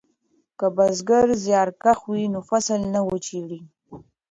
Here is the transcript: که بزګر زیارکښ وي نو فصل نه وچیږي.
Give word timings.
که 0.57 0.67
بزګر 0.75 1.27
زیارکښ 1.43 1.99
وي 2.11 2.23
نو 2.33 2.39
فصل 2.49 2.81
نه 2.93 3.01
وچیږي. 3.07 3.61